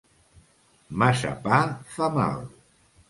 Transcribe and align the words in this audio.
Massa 1.03 1.35
pa 1.43 1.59
fa 1.99 2.09
mal. 2.17 2.43